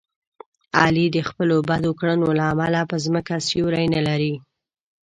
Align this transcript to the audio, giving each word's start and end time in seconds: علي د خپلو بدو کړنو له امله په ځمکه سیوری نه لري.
علي 0.81 1.05
د 1.15 1.17
خپلو 1.29 1.55
بدو 1.69 1.91
کړنو 1.99 2.27
له 2.39 2.43
امله 2.53 2.81
په 2.89 2.95
ځمکه 3.05 3.33
سیوری 3.47 3.85
نه 3.95 4.01
لري. 4.07 4.33